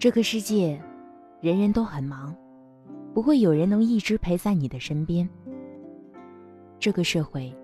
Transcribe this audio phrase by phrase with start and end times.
[0.00, 0.80] 这个世界，
[1.42, 2.34] 人人都很忙，
[3.12, 5.28] 不会有人能一直陪在你的身边。
[6.78, 7.54] 这个社会，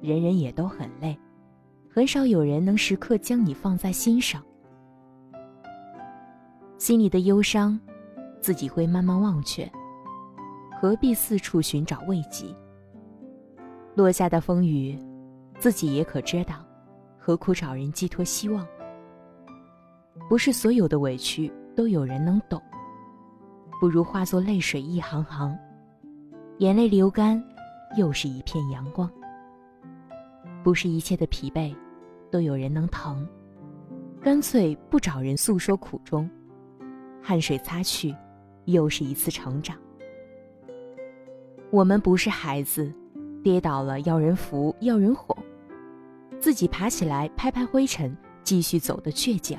[0.00, 1.14] 人人也都很累，
[1.90, 4.42] 很少有人能时刻将你放在心上。
[6.78, 7.78] 心里的忧伤，
[8.40, 9.70] 自己会慢慢忘却，
[10.80, 12.46] 何必四处寻找慰藉？
[13.94, 14.98] 落下的风雨，
[15.58, 16.64] 自己也可知道，
[17.18, 18.66] 何苦找人寄托希望？
[20.26, 21.52] 不是所有的委屈。
[21.74, 22.60] 都有人能懂，
[23.80, 25.58] 不如化作泪水一行行，
[26.58, 27.42] 眼泪流干，
[27.96, 29.10] 又是一片阳光。
[30.62, 31.74] 不是一切的疲惫，
[32.30, 33.26] 都有人能疼，
[34.20, 36.28] 干脆不找人诉说苦衷，
[37.22, 38.14] 汗水擦去，
[38.66, 39.76] 又是一次成长。
[41.70, 42.92] 我们不是孩子，
[43.42, 45.36] 跌倒了要人扶，要人哄，
[46.38, 49.58] 自己爬起来拍拍灰尘，继续走的倔强。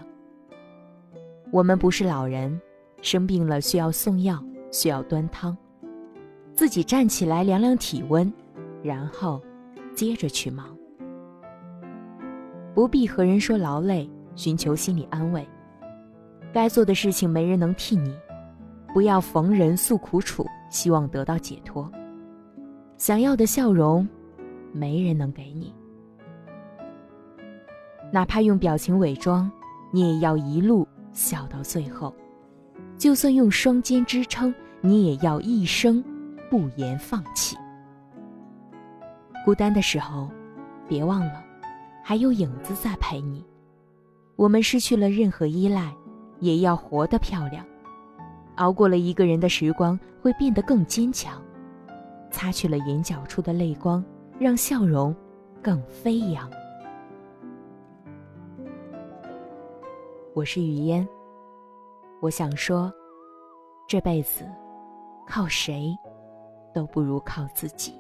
[1.54, 2.60] 我们不是老人，
[3.04, 5.56] 生病了需要送药，需要端汤，
[6.56, 8.34] 自己站起来量量体温，
[8.82, 9.40] 然后
[9.94, 10.76] 接着去忙。
[12.74, 15.48] 不必和人说劳累，寻求心理安慰。
[16.52, 18.18] 该做的事情没人能替你，
[18.92, 21.88] 不要逢人诉苦楚，希望得到解脱。
[22.98, 24.10] 想要的笑容，
[24.72, 25.72] 没人能给你。
[28.12, 29.52] 哪怕用表情伪装，
[29.92, 30.88] 你也要一路。
[31.14, 32.14] 笑到最后，
[32.98, 36.04] 就算用双肩支撑，你也要一生
[36.50, 37.56] 不言放弃。
[39.46, 40.30] 孤单的时候，
[40.88, 41.44] 别忘了，
[42.04, 43.46] 还有影子在陪你。
[44.36, 45.94] 我们失去了任何依赖，
[46.40, 47.66] 也要活得漂亮。
[48.56, 51.42] 熬过了一个人的时光，会变得更坚强。
[52.32, 54.04] 擦去了眼角处的泪光，
[54.40, 55.16] 让笑容
[55.62, 56.50] 更飞扬。
[60.36, 61.08] 我是雨嫣。
[62.20, 62.92] 我想说，
[63.88, 64.44] 这辈子
[65.28, 65.96] 靠谁
[66.74, 67.94] 都不如靠自己。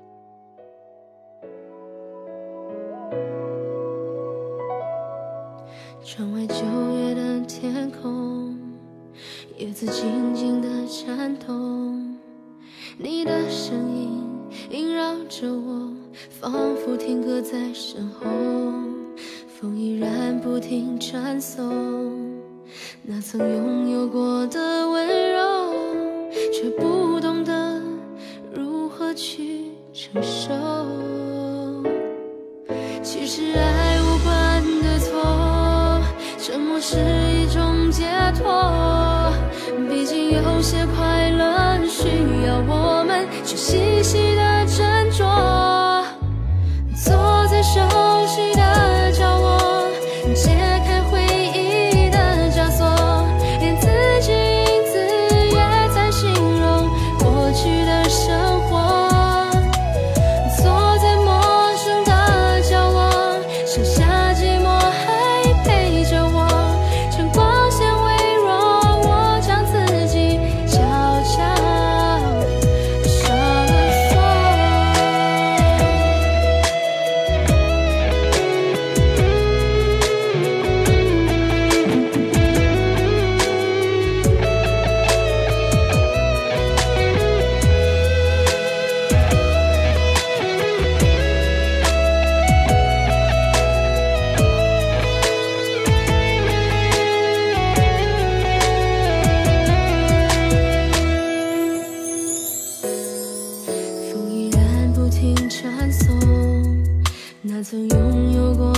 [6.04, 6.56] 窗外九
[6.96, 8.58] 月的天空，
[9.60, 12.18] 叶子静静的颤动，
[12.98, 14.28] 你的声音
[14.72, 15.94] 萦绕着我，
[16.32, 18.26] 仿佛停格在身后，
[19.48, 22.23] 风依然不停传送。
[23.06, 25.74] 那曾拥有过的温柔，
[26.54, 27.82] 却不懂得
[28.54, 30.54] 如何去承受。
[33.02, 36.02] 其实爱无关对错，
[36.38, 38.06] 沉默是一种解
[38.42, 39.34] 脱。
[39.90, 42.08] 毕竟有些快乐需
[42.48, 44.66] 要我们去细细的
[107.64, 108.73] 曾拥有过。